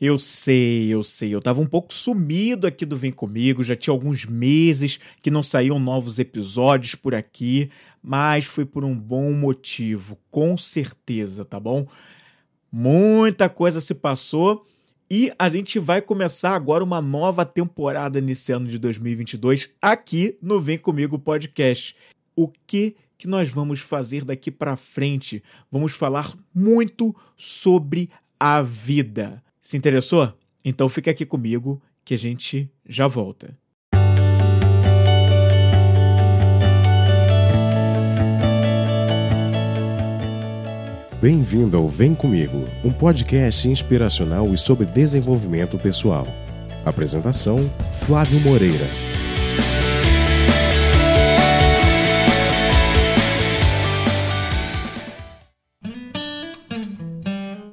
[0.00, 1.34] Eu sei, eu sei.
[1.34, 5.42] Eu tava um pouco sumido aqui do Vem Comigo, já tinha alguns meses que não
[5.42, 7.70] saíam novos episódios por aqui,
[8.02, 11.86] mas foi por um bom motivo, com certeza, tá bom?
[12.70, 14.64] Muita coisa se passou
[15.10, 20.60] e a gente vai começar agora uma nova temporada nesse ano de 2022 aqui no
[20.60, 21.96] Vem Comigo Podcast.
[22.36, 25.42] O que que nós vamos fazer daqui para frente?
[25.72, 29.42] Vamos falar muito sobre a vida.
[29.68, 30.32] Se interessou?
[30.64, 33.54] Então fica aqui comigo que a gente já volta.
[41.20, 46.26] Bem-vindo ao Vem Comigo, um podcast inspiracional e sobre desenvolvimento pessoal.
[46.86, 47.58] Apresentação:
[48.06, 48.86] Flávio Moreira.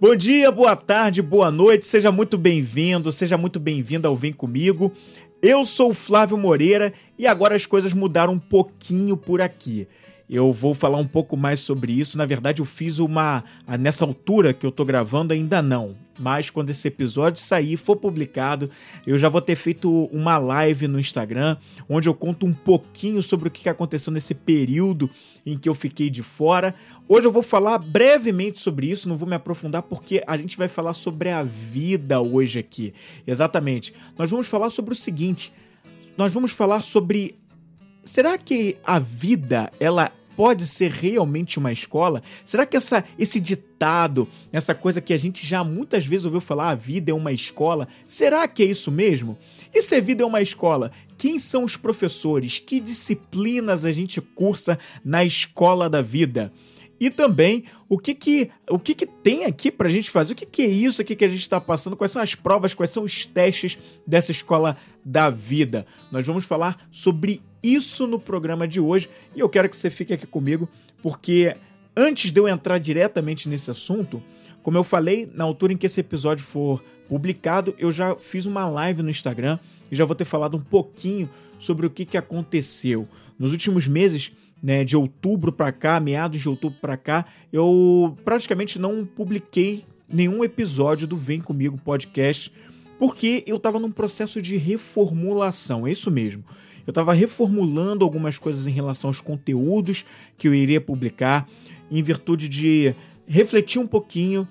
[0.07, 4.93] Bom dia, boa tarde, boa noite, seja muito bem-vindo, seja muito bem-vinda ao Vem Comigo.
[5.41, 9.87] Eu sou o Flávio Moreira e agora as coisas mudaram um pouquinho por aqui.
[10.29, 12.17] Eu vou falar um pouco mais sobre isso.
[12.17, 13.43] Na verdade, eu fiz uma.
[13.79, 15.95] Nessa altura que eu tô gravando, ainda não.
[16.17, 18.69] Mas quando esse episódio sair, for publicado,
[19.05, 21.57] eu já vou ter feito uma live no Instagram,
[21.89, 25.09] onde eu conto um pouquinho sobre o que aconteceu nesse período
[25.45, 26.73] em que eu fiquei de fora.
[27.07, 30.69] Hoje eu vou falar brevemente sobre isso, não vou me aprofundar porque a gente vai
[30.69, 32.93] falar sobre a vida hoje aqui.
[33.27, 33.93] Exatamente.
[34.17, 35.51] Nós vamos falar sobre o seguinte:
[36.17, 37.35] nós vamos falar sobre
[38.05, 42.21] será que a vida ela pode ser realmente uma escola?
[42.43, 46.69] Será que essa, esse ditado, essa coisa que a gente já muitas vezes ouviu falar,
[46.69, 49.37] a vida é uma escola, será que é isso mesmo?
[49.73, 52.59] E se a vida é uma escola, quem são os professores?
[52.59, 56.51] Que disciplinas a gente cursa na escola da vida?
[56.99, 60.45] E também o que que, o que, que tem aqui pra gente fazer, o que,
[60.45, 63.03] que é isso aqui que a gente está passando, quais são as provas, quais são
[63.03, 65.85] os testes dessa escola da vida.
[66.09, 67.41] Nós vamos falar sobre
[67.73, 70.69] isso no programa de hoje e eu quero que você fique aqui comigo,
[71.01, 71.55] porque
[71.95, 74.21] antes de eu entrar diretamente nesse assunto,
[74.61, 78.67] como eu falei, na altura em que esse episódio for publicado, eu já fiz uma
[78.67, 79.59] live no Instagram
[79.91, 83.07] e já vou ter falado um pouquinho sobre o que, que aconteceu.
[83.37, 84.31] Nos últimos meses,
[84.61, 90.43] né, de outubro para cá, meados de outubro para cá, eu praticamente não publiquei nenhum
[90.43, 92.51] episódio do Vem Comigo podcast,
[92.97, 96.43] porque eu estava num processo de reformulação, é isso mesmo.
[96.85, 100.05] Eu estava reformulando algumas coisas em relação aos conteúdos
[100.37, 101.49] que eu iria publicar,
[101.89, 102.95] em virtude de
[103.27, 104.47] refletir um pouquinho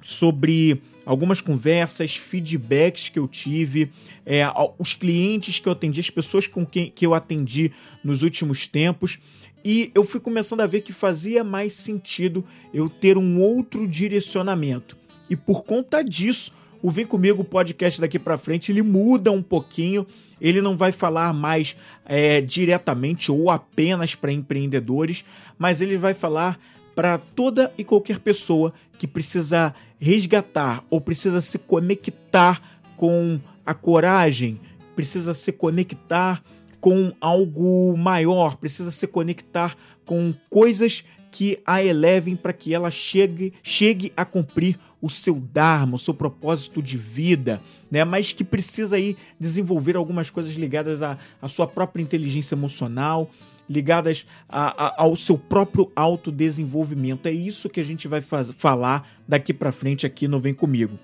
[0.00, 3.90] sobre algumas conversas, feedbacks que eu tive,
[4.24, 4.44] é,
[4.78, 9.18] os clientes que eu atendi, as pessoas com quem que eu atendi nos últimos tempos.
[9.64, 12.44] E eu fui começando a ver que fazia mais sentido
[12.74, 14.96] eu ter um outro direcionamento.
[15.30, 20.04] E por conta disso, o Vem Comigo podcast daqui para frente ele muda um pouquinho.
[20.40, 25.24] Ele não vai falar mais é, diretamente ou apenas para empreendedores,
[25.56, 26.58] mas ele vai falar
[26.94, 32.60] para toda e qualquer pessoa que precisa resgatar ou precisa se conectar
[32.96, 34.60] com a coragem,
[34.96, 36.42] precisa se conectar
[36.80, 43.54] com algo maior, precisa se conectar com coisas que a elevem para que ela chegue,
[43.62, 48.04] chegue a cumprir o seu dharma, o seu propósito de vida, né?
[48.04, 53.28] Mas que precisa aí desenvolver algumas coisas ligadas à, à sua própria inteligência emocional,
[53.68, 57.26] ligadas a, a, ao seu próprio autodesenvolvimento.
[57.26, 60.98] É isso que a gente vai falar daqui para frente aqui no Vem Comigo.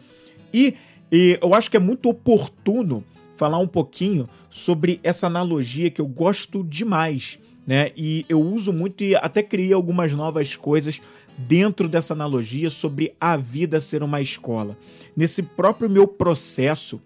[0.55, 0.75] E,
[1.11, 3.05] e eu acho que é muito oportuno
[3.37, 7.39] falar um pouquinho sobre essa analogia que eu gosto demais,
[7.69, 7.93] né?
[7.95, 11.03] E eu uso muito e até criei algumas novas coisas
[11.37, 14.75] dentro dessa analogia sobre a vida ser uma escola.
[15.15, 16.99] Nesse próprio meu processo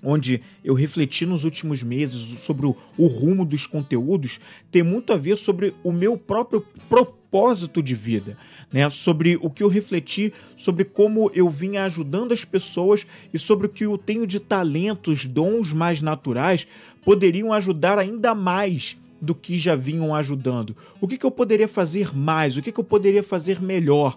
[0.00, 4.38] onde eu refleti nos últimos meses sobre o, o, rumo dos conteúdos,
[4.70, 8.38] tem muito a ver sobre o meu próprio propósito de vida,
[8.72, 8.88] né?
[8.88, 13.70] Sobre o que eu refleti, sobre como eu vinha ajudando as pessoas e sobre o
[13.70, 16.66] que eu tenho de talentos, dons mais naturais
[17.04, 20.74] poderiam ajudar ainda mais do que já vinham ajudando.
[21.00, 22.56] O que, que eu poderia fazer mais?
[22.56, 24.16] O que, que eu poderia fazer melhor?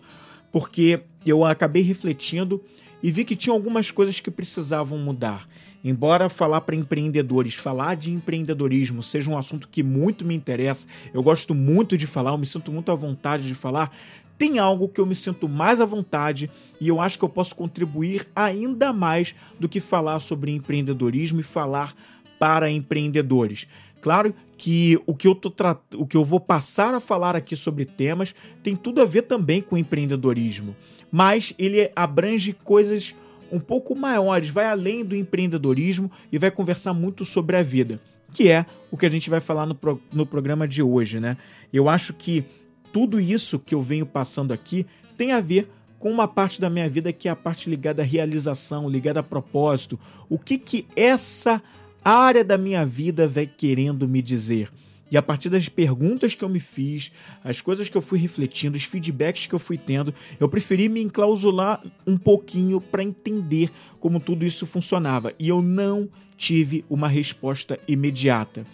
[0.52, 2.62] Porque eu acabei refletindo
[3.02, 5.48] e vi que tinha algumas coisas que precisavam mudar.
[5.84, 11.22] Embora falar para empreendedores, falar de empreendedorismo seja um assunto que muito me interessa, eu
[11.22, 13.92] gosto muito de falar, eu me sinto muito à vontade de falar,
[14.38, 16.50] tem algo que eu me sinto mais à vontade
[16.80, 21.44] e eu acho que eu posso contribuir ainda mais do que falar sobre empreendedorismo e
[21.44, 21.94] falar
[22.40, 23.68] para empreendedores.
[24.02, 24.34] Claro
[24.64, 25.52] que o que eu tô
[25.98, 28.34] o que eu vou passar a falar aqui sobre temas
[28.64, 30.74] tem tudo a ver também com empreendedorismo,
[31.12, 33.14] mas ele abrange coisas
[33.52, 38.00] um pouco maiores, vai além do empreendedorismo e vai conversar muito sobre a vida,
[38.34, 41.36] que é o que a gente vai falar no, pro, no programa de hoje, né?
[41.74, 42.46] Eu acho que
[42.94, 44.86] tudo isso que eu venho passando aqui
[45.18, 45.70] tem a ver
[46.00, 49.24] com uma parte da minha vida que é a parte ligada à realização, ligada a
[49.24, 50.00] propósito.
[50.30, 51.62] O que que essa
[52.12, 54.70] área da minha vida vai querendo me dizer?
[55.14, 57.12] E a partir das perguntas que eu me fiz,
[57.44, 61.04] as coisas que eu fui refletindo, os feedbacks que eu fui tendo, eu preferi me
[61.04, 63.70] enclausular um pouquinho para entender
[64.00, 65.32] como tudo isso funcionava.
[65.38, 68.66] E eu não tive uma resposta imediata.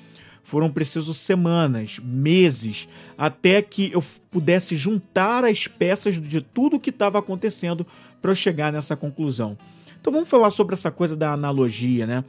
[0.42, 2.88] Foram precisos semanas, meses,
[3.18, 7.86] até que eu pudesse juntar as peças de tudo que estava acontecendo
[8.22, 9.58] para eu chegar nessa conclusão.
[10.00, 12.24] Então vamos falar sobre essa coisa da analogia, né?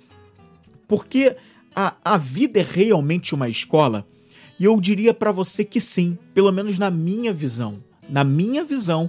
[0.90, 1.36] Porque
[1.72, 4.04] a, a vida é realmente uma escola?
[4.58, 7.78] E eu diria para você que sim, pelo menos na minha visão.
[8.08, 9.08] Na minha visão,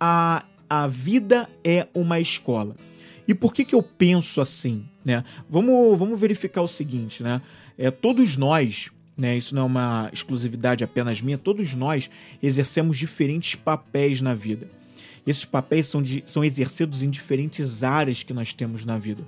[0.00, 2.74] a, a vida é uma escola.
[3.26, 4.84] E por que, que eu penso assim?
[5.04, 5.22] Né?
[5.48, 7.40] Vamos, vamos verificar o seguinte, né?
[7.78, 12.10] É, todos nós, né, isso não é uma exclusividade apenas minha, todos nós
[12.42, 14.68] exercemos diferentes papéis na vida.
[15.24, 19.22] Esses papéis são, de, são exercidos em diferentes áreas que nós temos na vida.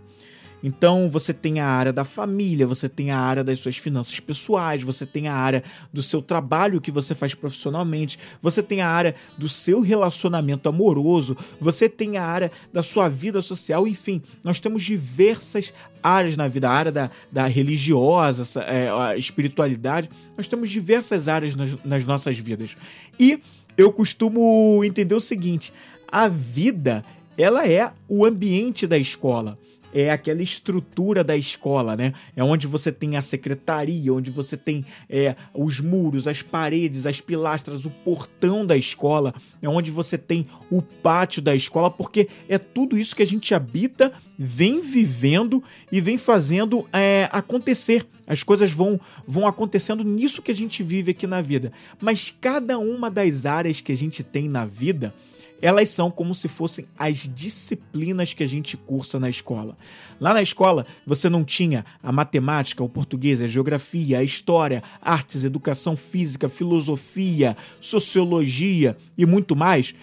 [0.66, 4.82] Então você tem a área da família, você tem a área das suas finanças pessoais,
[4.82, 5.62] você tem a área
[5.92, 11.36] do seu trabalho que você faz profissionalmente, você tem a área do seu relacionamento amoroso,
[11.60, 15.70] você tem a área da sua vida social, enfim, nós temos diversas
[16.02, 21.54] áreas na vida, a área da, da religiosa, é, a espiritualidade, nós temos diversas áreas
[21.54, 22.74] nas, nas nossas vidas.
[23.20, 23.38] E
[23.76, 25.74] eu costumo entender o seguinte:
[26.10, 27.04] a vida
[27.36, 29.58] ela é o ambiente da escola
[29.94, 32.12] é aquela estrutura da escola, né?
[32.34, 37.20] É onde você tem a secretaria, onde você tem é, os muros, as paredes, as
[37.20, 39.32] pilastras, o portão da escola,
[39.62, 43.54] é onde você tem o pátio da escola, porque é tudo isso que a gente
[43.54, 45.62] habita, vem vivendo
[45.92, 48.04] e vem fazendo é, acontecer.
[48.26, 51.70] As coisas vão, vão acontecendo nisso que a gente vive aqui na vida.
[52.00, 55.14] Mas cada uma das áreas que a gente tem na vida
[55.60, 59.76] elas são como se fossem as disciplinas que a gente cursa na escola.
[60.20, 65.44] Lá na escola, você não tinha a matemática, o português, a geografia, a história, artes,
[65.44, 69.94] educação física, filosofia, sociologia e muito mais.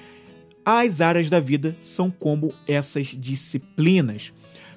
[0.65, 4.33] As áreas da vida são como essas disciplinas.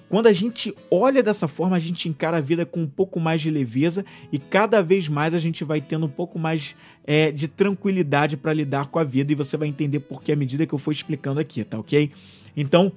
[0.08, 3.40] Quando a gente olha dessa forma, a gente encara a vida com um pouco mais
[3.40, 7.48] de leveza e cada vez mais a gente vai tendo um pouco mais é, de
[7.48, 10.74] tranquilidade para lidar com a vida e você vai entender por que à medida que
[10.74, 12.10] eu for explicando aqui, tá ok?
[12.56, 12.92] Então,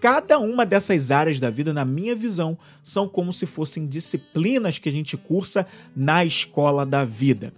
[0.00, 4.88] cada uma dessas áreas da vida, na minha visão, são como se fossem disciplinas que
[4.88, 5.66] a gente cursa
[5.96, 7.52] na escola da vida.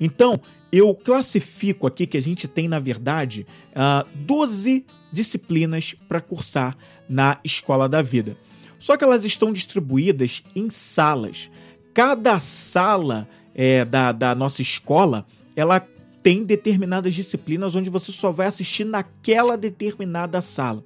[0.00, 0.40] Então,
[0.72, 6.76] eu classifico aqui que a gente tem, na verdade, uh, 12 disciplinas para cursar
[7.08, 8.36] na escola da vida.
[8.78, 11.50] Só que elas estão distribuídas em salas.
[11.92, 15.86] Cada sala é, da, da nossa escola, ela
[16.22, 20.84] tem determinadas disciplinas onde você só vai assistir naquela determinada sala.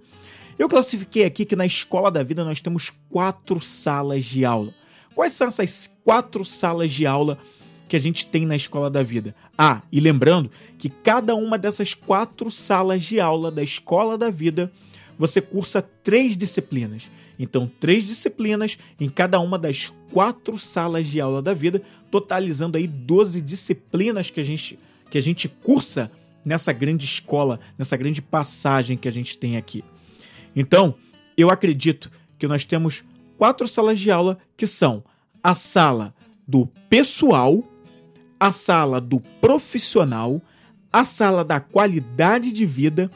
[0.58, 4.72] Eu classifiquei aqui que na escola da vida nós temos quatro salas de aula.
[5.14, 7.38] Quais são essas quatro salas de aula
[7.88, 9.34] que a gente tem na escola da vida.
[9.56, 14.72] Ah, e lembrando que cada uma dessas quatro salas de aula da escola da vida
[15.18, 17.10] você cursa três disciplinas.
[17.38, 22.86] Então, três disciplinas em cada uma das quatro salas de aula da vida, totalizando aí
[22.86, 24.78] 12 disciplinas que a gente,
[25.10, 26.10] que a gente cursa
[26.44, 29.82] nessa grande escola, nessa grande passagem que a gente tem aqui.
[30.54, 30.94] Então,
[31.36, 33.04] eu acredito que nós temos
[33.36, 35.02] quatro salas de aula que são
[35.42, 36.14] a sala
[36.46, 37.64] do pessoal,
[38.44, 40.38] a sala do profissional,
[40.92, 43.10] a sala da qualidade de vida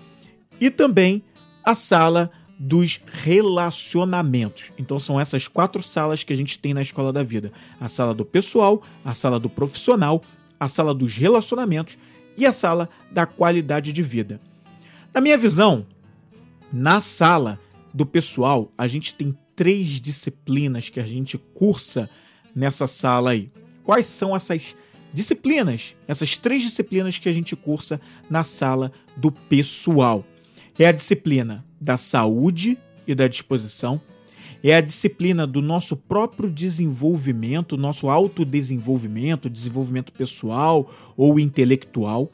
[0.58, 1.22] e também
[1.62, 4.72] a sala dos relacionamentos.
[4.78, 8.14] Então são essas quatro salas que a gente tem na escola da vida: a sala
[8.14, 10.22] do pessoal, a sala do profissional,
[10.58, 11.98] a sala dos relacionamentos
[12.34, 14.40] e a sala da qualidade de vida.
[15.12, 15.86] Na minha visão,
[16.72, 17.60] na sala
[17.92, 22.08] do pessoal, a gente tem três disciplinas que a gente cursa
[22.54, 23.52] nessa sala aí.
[23.84, 24.74] Quais são essas
[25.12, 30.24] disciplinas, essas três disciplinas que a gente cursa na sala do pessoal.
[30.78, 34.00] É a disciplina da saúde e da disposição,
[34.62, 42.30] é a disciplina do nosso próprio desenvolvimento, nosso autodesenvolvimento, desenvolvimento pessoal ou intelectual,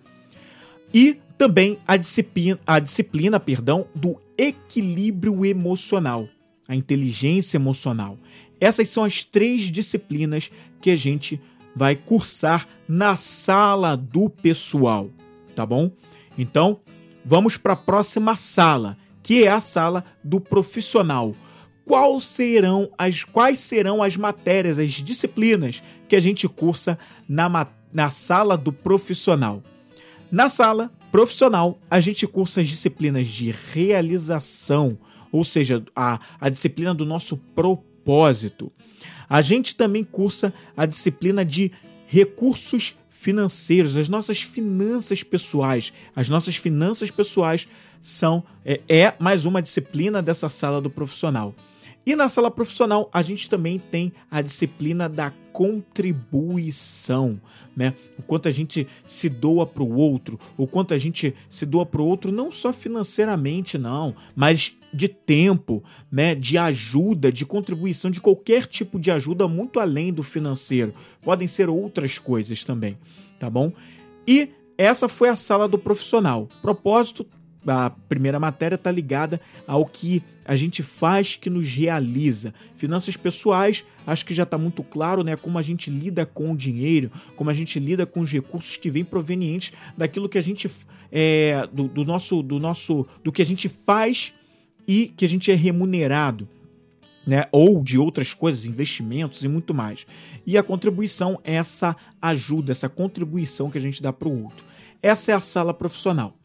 [0.93, 6.28] e também a disciplina, a disciplina perdão, do equilíbrio emocional,
[6.66, 8.16] a inteligência emocional.
[8.61, 10.50] Essas são as três disciplinas
[10.81, 11.40] que a gente
[11.75, 15.11] vai cursar na sala do pessoal,
[15.54, 15.90] tá bom?
[16.38, 16.81] Então,
[17.25, 21.35] vamos para a próxima sala, que é a sala do profissional.
[21.85, 28.11] Qual serão as, quais serão as matérias, as disciplinas que a gente cursa na, na
[28.11, 29.62] sala do profissional?
[30.31, 34.99] Na sala profissional, a gente cursa as disciplinas de realização,
[35.31, 37.93] ou seja, a, a disciplina do nosso propósito.
[39.28, 41.73] A gente também cursa a disciplina de
[42.06, 45.92] recursos financeiros, as nossas finanças pessoais.
[46.14, 47.66] As nossas finanças pessoais
[48.02, 51.54] são é, é mais uma disciplina dessa sala do profissional.
[52.06, 57.40] E na sala profissional, a gente também tem a disciplina da contribuição,
[57.76, 57.94] né?
[58.18, 61.87] O quanto a gente se doa para o outro, o quanto a gente se doa
[61.87, 66.34] para o outro, não só financeiramente, não, mas de tempo, né?
[66.34, 70.92] De ajuda, de contribuição, de qualquer tipo de ajuda, muito além do financeiro.
[71.23, 72.99] Podem ser outras coisas também,
[73.38, 73.73] tá bom?
[74.26, 76.49] E essa foi a sala do profissional.
[76.61, 77.26] Propósito
[77.66, 82.52] a primeira matéria está ligada ao que a gente faz que nos realiza.
[82.76, 85.37] Finanças pessoais, acho que já está muito claro, né?
[85.37, 88.90] Como a gente lida com o dinheiro, como a gente lida com os recursos que
[88.90, 90.71] vêm provenientes daquilo que a gente
[91.11, 94.35] é, do, do nosso do nosso do que a gente faz
[94.87, 96.49] e que a gente é remunerado.
[97.26, 100.06] Né, ou de outras coisas, investimentos e muito mais.
[100.44, 104.62] E a contribuição é essa ajuda, essa contribuição que a gente dá para o outro.
[105.02, 106.37] Essa é a sala profissional.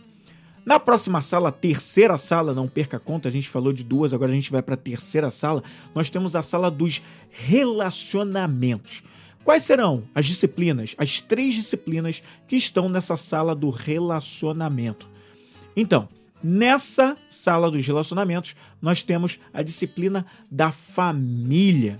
[0.69, 4.35] Na próxima sala, terceira sala, não perca conta, a gente falou de duas, agora a
[4.35, 5.63] gente vai para a terceira sala.
[5.95, 9.01] Nós temos a sala dos relacionamentos.
[9.43, 15.09] Quais serão as disciplinas, as três disciplinas que estão nessa sala do relacionamento?
[15.75, 16.07] Então,
[16.43, 21.99] nessa sala dos relacionamentos, nós temos a disciplina da família,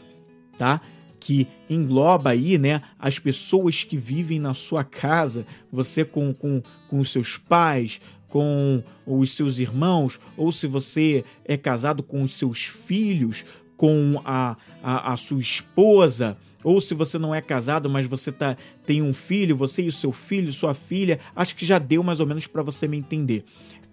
[0.59, 0.79] tá?
[1.19, 6.99] que engloba aí, né, as pessoas que vivem na sua casa, você com, com, com
[6.99, 7.99] os seus pais,
[8.29, 13.43] com os seus irmãos, ou se você é casado com os seus filhos,
[13.75, 18.57] com a, a, a sua esposa, ou se você não é casado, mas você tá,
[18.86, 22.19] tem um filho, você e o seu filho, sua filha, acho que já deu mais
[22.19, 23.43] ou menos para você me entender.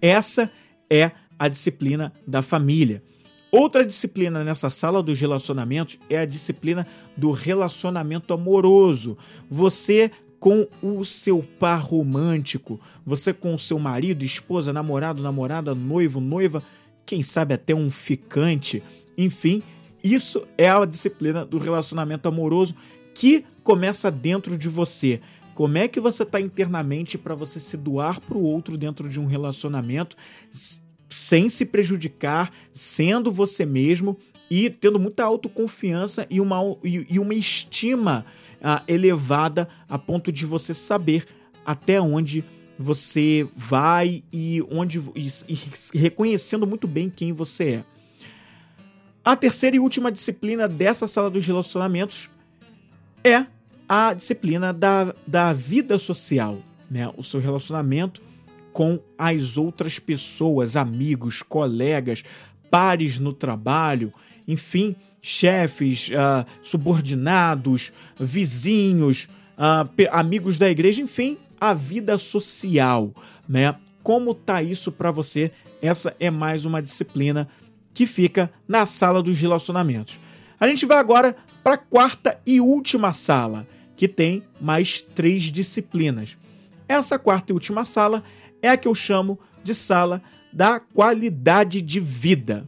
[0.01, 0.51] Essa
[0.89, 3.01] é a disciplina da família.
[3.49, 9.17] Outra disciplina nessa sala dos relacionamentos é a disciplina do relacionamento amoroso.
[9.49, 16.19] Você com o seu par romântico, você com o seu marido, esposa, namorado, namorada, noivo,
[16.19, 16.63] noiva,
[17.05, 18.83] quem sabe até um ficante,
[19.17, 19.63] enfim,
[20.03, 22.75] isso é a disciplina do relacionamento amoroso
[23.13, 25.19] que começa dentro de você.
[25.55, 29.19] Como é que você está internamente para você se doar para o outro dentro de
[29.19, 30.15] um relacionamento
[31.09, 34.17] sem se prejudicar, sendo você mesmo
[34.49, 38.25] e tendo muita autoconfiança e uma, e uma estima
[38.61, 41.25] ah, elevada a ponto de você saber
[41.65, 42.43] até onde
[42.79, 45.27] você vai e onde e,
[45.93, 47.83] e reconhecendo muito bem quem você é.
[49.23, 52.29] A terceira e última disciplina dessa sala dos relacionamentos
[53.23, 53.45] é
[53.89, 57.11] a disciplina da, da vida social, né?
[57.17, 58.21] O seu relacionamento
[58.71, 62.23] com as outras pessoas, amigos, colegas,
[62.69, 64.13] pares no trabalho,
[64.47, 69.27] enfim, chefes, uh, subordinados, vizinhos,
[69.57, 73.13] uh, amigos da igreja, enfim, a vida social,
[73.47, 73.75] né?
[74.01, 75.51] Como tá isso para você?
[75.81, 77.47] Essa é mais uma disciplina
[77.93, 80.17] que fica na sala dos relacionamentos.
[80.59, 86.37] A gente vai agora para a quarta e última sala, que tem mais três disciplinas.
[86.87, 88.23] Essa quarta e última sala
[88.61, 90.21] é a que eu chamo de sala
[90.53, 92.67] da qualidade de vida.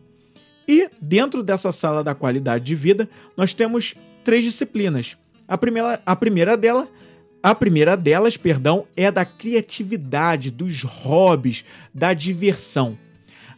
[0.70, 5.18] E dentro dessa sala da qualidade de vida, nós temos três disciplinas.
[5.48, 6.88] A primeira, a primeira dela,
[7.42, 12.96] a primeira delas, perdão, é da criatividade, dos hobbies, da diversão.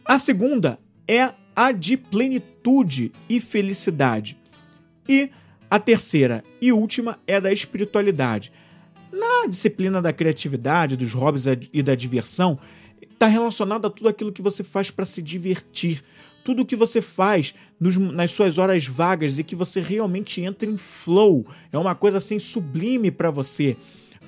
[0.02, 4.38] A segunda é a de plenitude e felicidade.
[5.06, 5.28] E
[5.70, 8.50] a terceira e última é da espiritualidade.
[9.12, 12.58] Na disciplina da criatividade, dos hobbies e da diversão,
[13.02, 16.02] está relacionado a tudo aquilo que você faz para se divertir,
[16.44, 20.76] tudo que você faz nos, nas suas horas vagas e que você realmente entra em
[20.76, 21.46] flow.
[21.72, 23.76] É uma coisa assim sublime para você.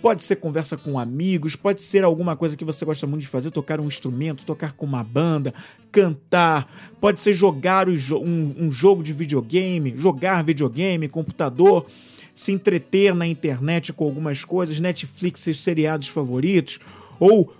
[0.00, 3.50] Pode ser conversa com amigos, pode ser alguma coisa que você gosta muito de fazer,
[3.50, 5.54] tocar um instrumento, tocar com uma banda,
[5.90, 11.86] cantar, pode ser jogar um, um jogo de videogame, jogar videogame, computador,
[12.34, 16.80] se entreter na internet com algumas coisas, Netflix, seus seriados favoritos,
[17.18, 17.50] ou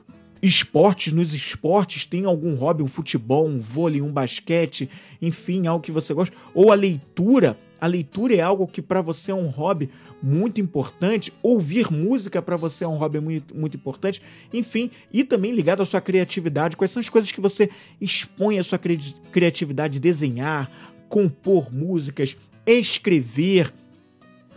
[0.45, 5.91] esportes, nos esportes, tem algum hobby, um futebol, um vôlei, um basquete, enfim, algo que
[5.91, 9.89] você gosta, ou a leitura, a leitura é algo que para você é um hobby
[10.23, 14.21] muito importante, ouvir música para você é um hobby muito, muito importante,
[14.53, 18.65] enfim, e também ligado à sua criatividade, quais são as coisas que você expõe a
[18.65, 18.99] sua cri
[19.33, 20.71] criatividade, desenhar,
[21.09, 22.37] compor músicas,
[22.67, 23.73] escrever,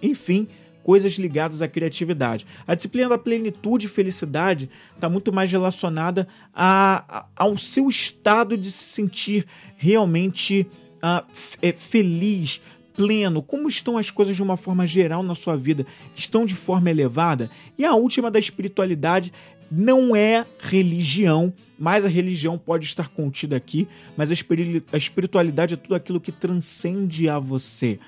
[0.03, 0.49] enfim,
[0.87, 2.47] coisas ligadas à criatividade.
[2.65, 6.25] A disciplina da plenitude e felicidade está muito mais relacionada
[6.55, 10.65] a, a, ao seu estado de se sentir realmente
[11.03, 12.61] uh, feliz,
[12.95, 15.85] pleno, como estão as coisas de uma forma geral na sua vida?
[16.15, 17.51] Estão de forma elevada?
[17.77, 19.33] E a última da espiritualidade
[19.69, 25.95] não é religião, mas a religião pode estar contida aqui, mas a espiritualidade é tudo
[25.95, 27.99] aquilo que transcende a você.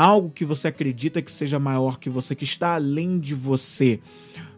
[0.00, 3.98] Algo que você acredita que seja maior que você, que está além de você.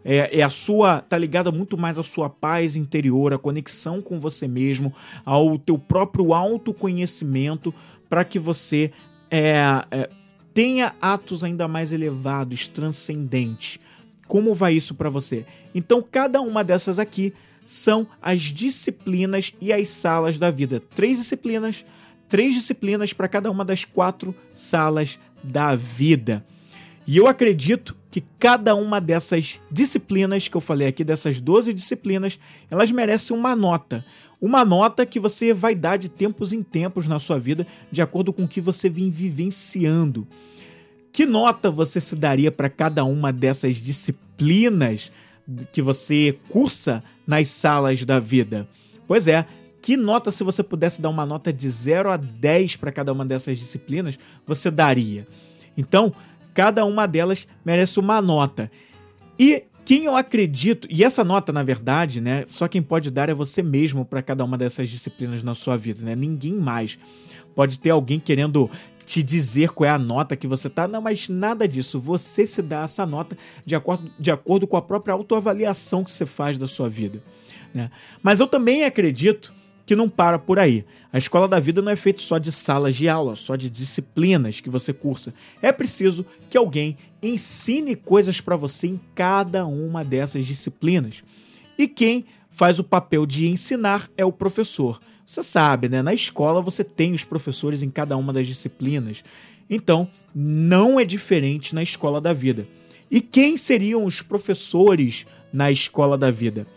[0.05, 4.19] É, é, a sua, tá ligada muito mais à sua paz interior, à conexão com
[4.19, 4.93] você mesmo,
[5.25, 7.73] ao teu próprio autoconhecimento,
[8.07, 8.91] para que você
[9.31, 10.09] é, é,
[10.53, 13.79] tenha atos ainda mais elevados, transcendentes.
[14.27, 15.43] Como vai isso para você?
[15.73, 17.33] Então, cada uma dessas aqui
[17.65, 20.79] são as disciplinas e as salas da vida.
[20.95, 21.83] Três disciplinas,
[22.29, 26.45] três disciplinas para cada uma das quatro salas da vida.
[27.05, 32.39] E eu acredito que cada uma dessas disciplinas que eu falei aqui, dessas 12 disciplinas,
[32.69, 34.05] elas merecem uma nota.
[34.39, 38.33] Uma nota que você vai dar de tempos em tempos na sua vida, de acordo
[38.33, 40.27] com o que você vem vivenciando.
[41.13, 45.11] Que nota você se daria para cada uma dessas disciplinas
[45.71, 48.67] que você cursa nas salas da vida?
[49.07, 49.45] Pois é,
[49.81, 53.25] que nota, se você pudesse dar uma nota de 0 a 10 para cada uma
[53.25, 55.27] dessas disciplinas, você daria?
[55.75, 56.13] Então,
[56.53, 58.71] cada uma delas merece uma nota.
[59.39, 63.33] E quem eu acredito, e essa nota, na verdade, né, só quem pode dar é
[63.33, 66.15] você mesmo para cada uma dessas disciplinas na sua vida, né?
[66.15, 66.99] Ninguém mais.
[67.55, 68.69] Pode ter alguém querendo
[69.05, 71.99] te dizer qual é a nota que você tá, não, mas nada disso.
[71.99, 73.35] Você se dá essa nota
[73.65, 77.21] de acordo, de acordo com a própria autoavaliação que você faz da sua vida.
[77.73, 77.89] Né?
[78.21, 79.53] Mas eu também acredito
[79.85, 80.85] que não para por aí.
[81.11, 84.59] A escola da vida não é feita só de salas de aula, só de disciplinas
[84.59, 85.33] que você cursa.
[85.61, 91.23] É preciso que alguém ensine coisas para você em cada uma dessas disciplinas.
[91.77, 94.99] E quem faz o papel de ensinar é o professor.
[95.25, 96.01] Você sabe, né?
[96.01, 99.23] Na escola você tem os professores em cada uma das disciplinas.
[99.69, 102.67] Então, não é diferente na escola da vida.
[103.09, 106.67] E quem seriam os professores na escola da vida?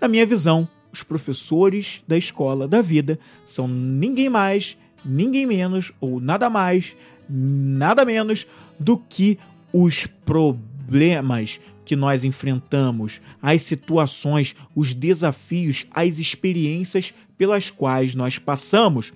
[0.00, 6.20] Na minha visão, os professores da escola da vida são ninguém mais, ninguém menos ou
[6.20, 6.96] nada mais,
[7.28, 8.46] nada menos
[8.78, 9.38] do que
[9.72, 19.12] os problemas que nós enfrentamos, as situações, os desafios, as experiências pelas quais nós passamos.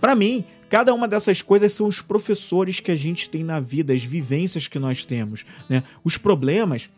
[0.00, 3.92] Para mim, cada uma dessas coisas são os professores que a gente tem na vida,
[3.92, 5.44] as vivências que nós temos.
[5.68, 5.82] Né?
[6.04, 6.90] Os problemas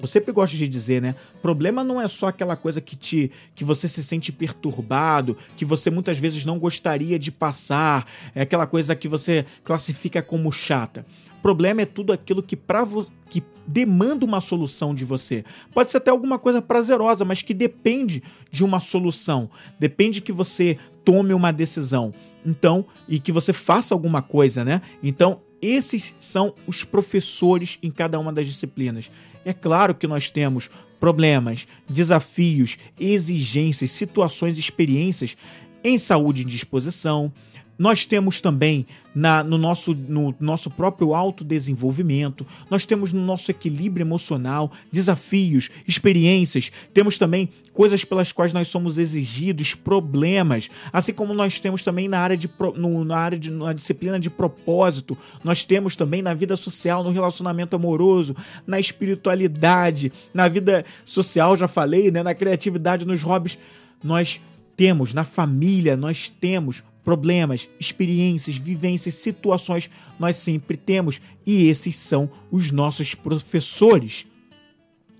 [0.00, 1.14] eu sempre gosto de dizer, né?
[1.42, 5.90] Problema não é só aquela coisa que te que você se sente perturbado, que você
[5.90, 11.04] muitas vezes não gostaria de passar, é aquela coisa que você classifica como chata.
[11.42, 12.86] Problema é tudo aquilo que para
[13.30, 15.44] que demanda uma solução de você.
[15.72, 19.48] Pode ser até alguma coisa prazerosa, mas que depende de uma solução.
[19.78, 22.12] Depende que você tome uma decisão.
[22.44, 24.82] Então, e que você faça alguma coisa, né?
[25.02, 29.10] Então, esses são os professores em cada uma das disciplinas.
[29.44, 35.36] É claro que nós temos problemas, desafios, exigências, situações, experiências
[35.82, 37.32] em saúde e disposição,
[37.80, 44.04] nós temos também na, no, nosso, no nosso próprio autodesenvolvimento, nós temos no nosso equilíbrio
[44.04, 51.58] emocional desafios, experiências, temos também coisas pelas quais nós somos exigidos, problemas, assim como nós
[51.58, 55.96] temos também na área de, no, na área de na disciplina de propósito, nós temos
[55.96, 62.22] também na vida social, no relacionamento amoroso, na espiritualidade, na vida social, já falei, né,
[62.22, 63.58] na criatividade, nos hobbies,
[64.04, 64.38] nós
[64.76, 72.30] temos na família, nós temos problemas, experiências, vivências, situações nós sempre temos e esses são
[72.50, 74.26] os nossos professores.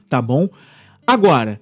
[0.08, 0.48] Tá bom?
[1.06, 1.60] Agora,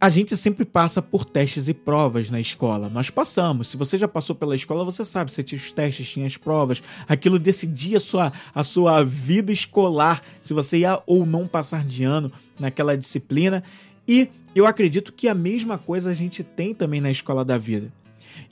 [0.00, 2.88] a gente sempre passa por testes e provas na escola.
[2.88, 3.68] Nós passamos.
[3.68, 6.82] Se você já passou pela escola, você sabe, você tinha os testes, tinha as provas.
[7.06, 12.02] Aquilo decidia a sua, a sua vida escolar, se você ia ou não passar de
[12.02, 13.62] ano naquela disciplina.
[14.08, 17.92] E eu acredito que a mesma coisa a gente tem também na escola da vida.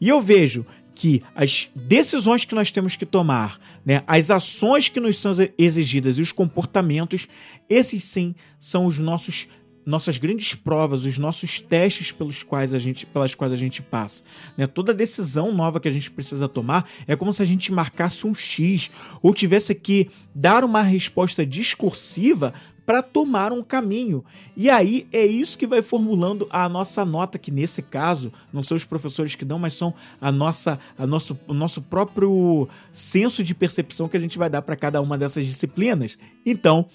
[0.00, 4.98] E eu vejo que as decisões que nós temos que tomar, né, as ações que
[4.98, 7.28] nos são exigidas e os comportamentos,
[7.70, 9.46] esses sim são os nossos
[9.88, 14.22] nossas grandes provas, os nossos testes pelos quais a gente, pelas quais a gente passa.
[14.54, 14.66] Né?
[14.66, 18.34] Toda decisão nova que a gente precisa tomar é como se a gente marcasse um
[18.34, 18.90] X
[19.22, 22.52] ou tivesse que dar uma resposta discursiva
[22.88, 24.24] para tomar um caminho.
[24.56, 28.78] E aí é isso que vai formulando a nossa nota, que nesse caso não são
[28.78, 33.54] os professores que dão, mas são a nossa, a nosso, o nosso próprio senso de
[33.54, 36.16] percepção que a gente vai dar para cada uma dessas disciplinas.
[36.46, 36.86] Então,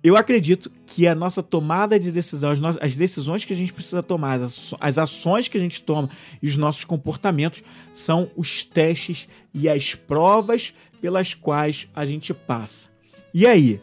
[0.00, 4.04] eu acredito que a nossa tomada de decisão, as, as decisões que a gente precisa
[4.04, 6.08] tomar, as, as ações que a gente toma
[6.40, 7.64] e os nossos comportamentos
[7.96, 12.88] são os testes e as provas pelas quais a gente passa.
[13.34, 13.80] E aí,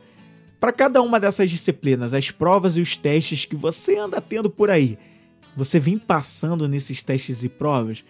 [0.60, 4.70] para cada uma dessas disciplinas, as provas e os testes que você anda tendo por
[4.70, 4.98] aí,
[5.56, 8.04] você vem passando nesses testes e provas?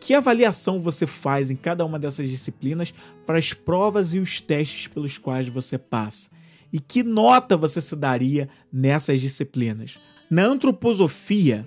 [0.00, 2.92] Que avaliação você faz em cada uma dessas disciplinas
[3.24, 6.34] para as provas e os testes pelos quais você passa?
[6.74, 9.96] e que nota você se daria nessas disciplinas.
[10.28, 11.64] Na antroposofia,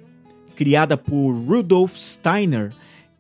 [0.54, 2.74] criada por Rudolf Steiner,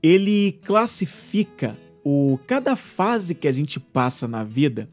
[0.04, 4.90] ele classifica o cada fase que a gente passa na vida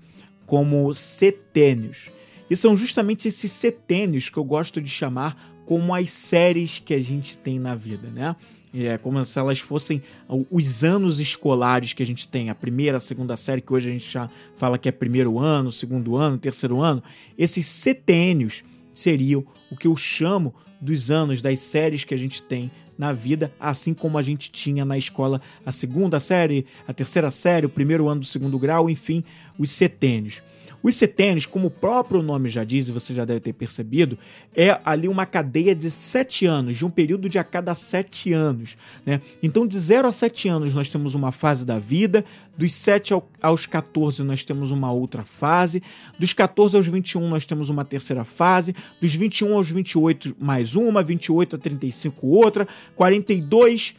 [0.46, 2.10] como setênios.
[2.48, 7.00] E são justamente esses setênios que eu gosto de chamar como as séries que a
[7.00, 8.36] gente tem na vida, né?
[8.76, 10.02] É como se elas fossem
[10.50, 13.92] os anos escolares que a gente tem, a primeira, a segunda série, que hoje a
[13.92, 17.00] gente já fala que é primeiro ano, segundo ano, terceiro ano.
[17.38, 22.68] Esses setênios seriam o que eu chamo dos anos, das séries que a gente tem
[22.96, 27.66] na vida, assim como a gente tinha na escola a segunda série, a terceira série,
[27.66, 29.24] o primeiro ano do segundo grau, enfim,
[29.58, 30.42] os setênios.
[30.84, 34.18] Os setênios, como o próprio nome já diz, e você já deve ter percebido,
[34.54, 38.76] é ali uma cadeia de sete anos, de um período de a cada sete anos.
[39.06, 39.18] Né?
[39.42, 42.22] Então, de 0 a 7 anos, nós temos uma fase da vida,
[42.54, 45.82] dos 7 aos 14, nós temos uma outra fase,
[46.18, 51.02] dos 14 aos 21, nós temos uma terceira fase, dos 21 aos 28, mais uma,
[51.02, 53.94] 28 a 35, outra, 42,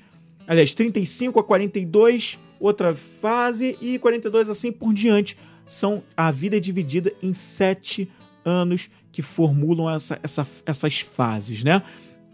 [0.48, 6.60] aliás, 35 a 42, outra fase, e 42 assim por diante são a vida é
[6.60, 8.10] dividida em sete
[8.44, 11.82] anos que formulam essa, essa, essas fases, né?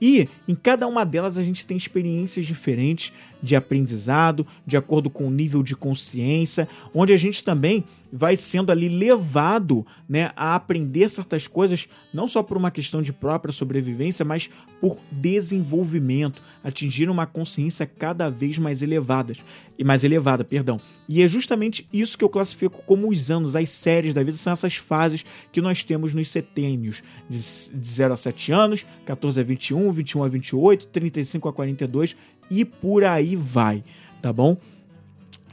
[0.02, 5.28] E em cada uma delas a gente tem experiências diferentes de aprendizado, de acordo com
[5.28, 11.10] o nível de consciência, onde a gente também vai sendo ali levado né, a aprender
[11.10, 14.50] certas coisas, não só por uma questão de própria sobrevivência, mas
[14.82, 19.34] por desenvolvimento, atingir uma consciência cada vez mais elevada,
[19.78, 20.80] e mais elevada, perdão.
[21.08, 24.54] E é justamente isso que eu classifico como os anos, as séries da vida, são
[24.54, 29.92] essas fases que nós temos nos setênios, de 0 a 7 anos, 14 a 21,
[29.92, 32.16] 21 a 28, 35 a 42
[32.52, 33.84] e por aí vai,
[34.22, 34.58] tá bom?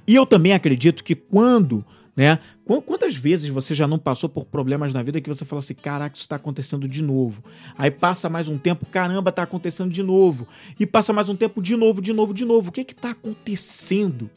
[0.06, 1.84] E eu também acredito que quando
[2.18, 2.40] né?
[2.84, 6.16] Quantas vezes você já não passou por problemas na vida que você fala assim, caraca,
[6.16, 7.44] isso está acontecendo de novo.
[7.78, 10.48] Aí passa mais um tempo, caramba, está acontecendo de novo.
[10.80, 12.70] E passa mais um tempo, de novo, de novo, de novo.
[12.70, 14.28] O que está acontecendo?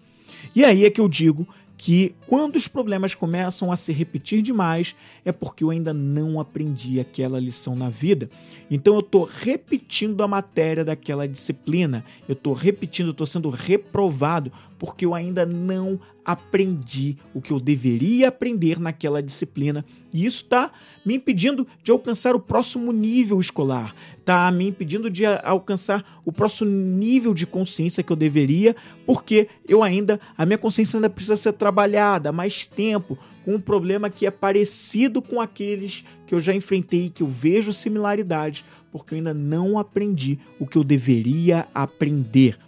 [0.55, 1.47] E aí é que eu digo
[1.83, 6.99] que quando os problemas começam a se repetir demais, é porque eu ainda não aprendi
[6.99, 8.29] aquela lição na vida.
[8.69, 15.07] Então eu estou repetindo a matéria daquela disciplina, eu estou repetindo, estou sendo reprovado, porque
[15.07, 19.85] eu ainda não aprendi o que eu deveria aprender naquela disciplina.
[20.13, 20.71] E isso está
[21.05, 26.69] me impedindo de alcançar o próximo nível escolar, está me impedindo de alcançar o próximo
[26.69, 31.53] nível de consciência que eu deveria, porque eu ainda, a minha consciência ainda precisa ser
[31.53, 37.09] trabalhada mais tempo, com um problema que é parecido com aqueles que eu já enfrentei,
[37.09, 42.59] que eu vejo similaridades, porque eu ainda não aprendi o que eu deveria aprender,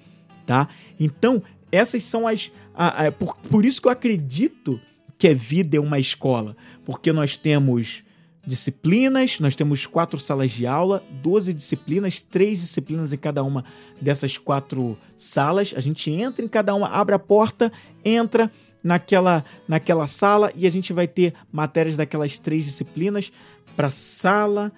[0.45, 0.67] tá?
[0.99, 4.79] Então, essas são as a, a, por, por isso que eu acredito
[5.17, 8.03] que a vida é uma escola, porque nós temos
[8.45, 13.63] disciplinas, nós temos quatro salas de aula, 12 disciplinas, três disciplinas em cada uma
[14.01, 15.73] dessas quatro salas.
[15.75, 17.71] A gente entra em cada uma, abre a porta,
[18.03, 18.51] entra
[18.83, 23.31] naquela, naquela sala e a gente vai ter matérias daquelas três disciplinas
[23.77, 24.71] para sala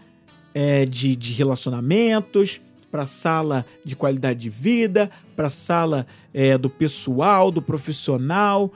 [0.54, 2.62] é, de, de relacionamentos,
[2.96, 8.72] para a sala de qualidade de vida, para a sala é, do pessoal, do profissional.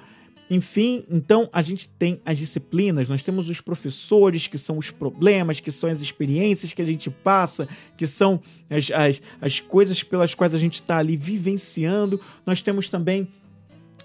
[0.49, 5.61] Enfim, então a gente tem as disciplinas, nós temos os professores, que são os problemas,
[5.61, 10.33] que são as experiências que a gente passa, que são as, as, as coisas pelas
[10.33, 12.19] quais a gente está ali vivenciando.
[12.45, 13.25] Nós temos também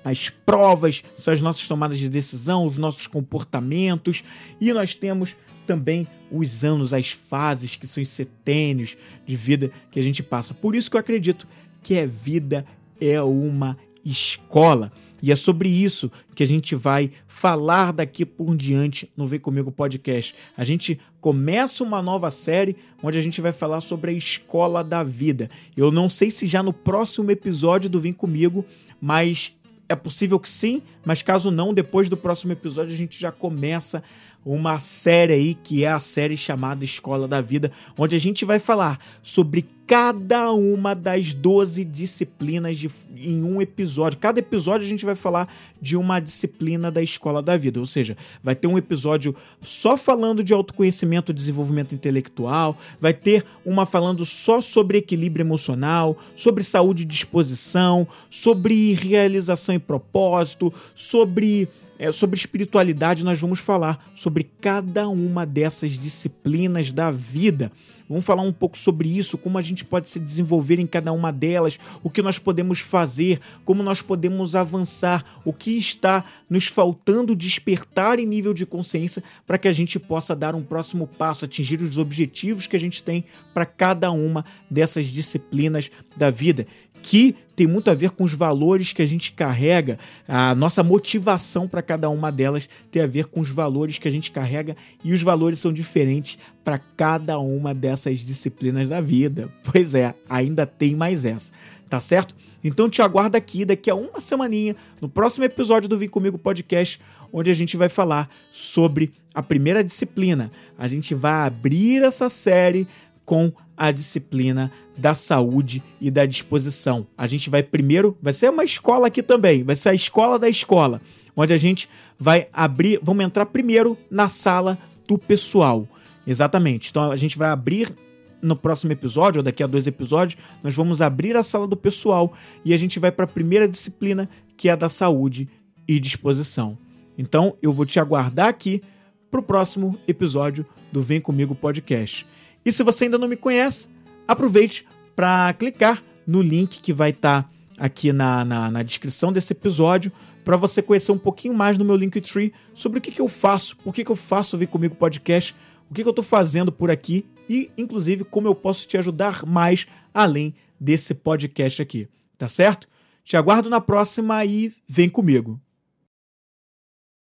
[0.05, 4.23] as provas, são as nossas tomadas de decisão, os nossos comportamentos,
[4.61, 5.35] e nós temos
[5.67, 10.53] também os anos, as fases que são os setênios de vida que a gente passa.
[10.55, 11.47] Por isso que eu acredito
[11.83, 12.65] que a vida
[13.01, 14.93] é uma escola.
[15.23, 19.73] E é sobre isso que a gente vai falar daqui por diante no Vem Comigo
[19.73, 20.35] Podcast.
[20.55, 25.03] A gente começa uma nova série onde a gente vai falar sobre a escola da
[25.03, 25.49] vida.
[25.75, 28.67] Eu não sei se já no próximo episódio do Vem Comigo,
[29.01, 29.55] mas
[29.89, 34.03] é possível que sim, mas caso não, depois do próximo episódio a gente já começa
[34.45, 38.59] uma série aí que é a série chamada Escola da Vida, onde a gente vai
[38.59, 44.19] falar sobre cada uma das 12 disciplinas de, em um episódio.
[44.19, 48.17] Cada episódio a gente vai falar de uma disciplina da Escola da Vida, ou seja,
[48.43, 54.25] vai ter um episódio só falando de autoconhecimento e desenvolvimento intelectual, vai ter uma falando
[54.25, 62.37] só sobre equilíbrio emocional, sobre saúde e disposição, sobre realização e propósito, sobre é, sobre
[62.37, 67.71] espiritualidade, nós vamos falar sobre cada uma dessas disciplinas da vida.
[68.09, 71.33] Vamos falar um pouco sobre isso, como a gente pode se desenvolver em cada uma
[71.33, 77.35] delas, o que nós podemos fazer, como nós podemos avançar, o que está nos faltando
[77.35, 81.81] despertar em nível de consciência para que a gente possa dar um próximo passo, atingir
[81.81, 86.67] os objetivos que a gente tem para cada uma dessas disciplinas da vida
[87.05, 91.69] que tem muito a ver com os valores que a gente carrega, a nossa motivação
[91.69, 95.13] para cada uma delas tem a ver com os valores que a gente carrega e
[95.13, 99.53] os valores são diferentes para cada uma dessas disciplinas da vida.
[99.71, 101.53] Pois é, ainda tem mais essa,
[101.91, 102.35] tá certo?
[102.63, 107.01] Então te aguardo aqui daqui a uma semaninha, no próximo episódio do Vem Comigo Podcast,
[107.31, 110.51] onde a gente vai falar sobre a primeira disciplina.
[110.79, 112.87] A gente vai abrir essa série
[113.25, 117.07] com a disciplina da saúde e da disposição.
[117.17, 120.49] A gente vai primeiro, vai ser uma escola aqui também, vai ser a escola da
[120.49, 121.01] escola,
[121.37, 125.89] onde a gente vai abrir, vamos entrar primeiro na sala do pessoal.
[126.27, 126.91] Exatamente.
[126.91, 127.93] Então a gente vai abrir
[128.41, 132.35] no próximo episódio, ou daqui a dois episódios, nós vamos abrir a sala do pessoal
[132.65, 135.49] e a gente vai para a primeira disciplina, que é a da saúde
[135.89, 136.77] e disposição.
[137.17, 138.83] Então eu vou te aguardar aqui
[139.31, 142.27] para o próximo episódio do Vem Comigo Podcast.
[142.65, 143.89] E se você ainda não me conhece,
[144.27, 149.53] aproveite para clicar no link que vai estar tá aqui na, na, na, descrição desse
[149.53, 150.11] episódio
[150.45, 153.77] para você conhecer um pouquinho mais no meu Linktree sobre o que, que eu faço,
[153.79, 155.55] por que, que eu faço Vir Comigo Podcast,
[155.91, 159.45] o que, que eu estou fazendo por aqui e, inclusive, como eu posso te ajudar
[159.45, 162.89] mais além desse podcast aqui, tá certo?
[163.23, 165.61] Te aguardo na próxima e vem comigo.